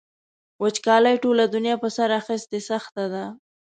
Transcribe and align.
وچکالۍ 0.61 1.15
ټوله 1.23 1.43
دنیا 1.55 1.75
په 1.83 1.87
سر 1.95 2.09
اخیستې 2.19 2.59
سخته 2.69 3.03
ده. 3.13 3.25